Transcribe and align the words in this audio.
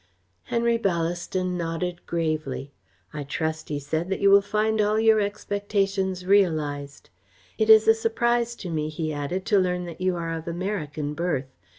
Henry 0.45 0.79
Ballaston 0.79 1.55
nodded 1.57 2.03
gravely. 2.07 2.71
"I 3.13 3.21
trust," 3.23 3.69
he 3.69 3.77
said, 3.77 4.09
"that 4.09 4.19
you 4.19 4.31
will 4.31 4.41
find 4.41 4.81
all 4.81 4.99
your 4.99 5.19
expectations 5.19 6.25
realised. 6.25 7.11
It 7.59 7.69
is 7.69 7.87
a 7.87 7.93
surprise 7.93 8.55
to 8.65 8.71
me," 8.71 8.89
he 8.89 9.13
added, 9.13 9.45
"to 9.45 9.59
learn 9.59 9.85
that 9.85 10.01
you 10.01 10.15
are 10.15 10.33
of 10.33 10.47
American 10.47 11.13
birth. 11.13 11.55